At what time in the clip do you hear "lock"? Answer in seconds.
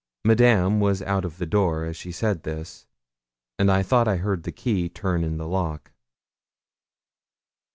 5.47-5.91